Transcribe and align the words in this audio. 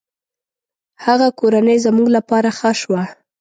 هغه 1.05 1.27
کورنۍ 1.39 1.77
زموږ 1.85 2.07
له 2.15 2.21
پاره 2.29 2.51
ښه 2.57 2.71
شوه. 2.81 3.03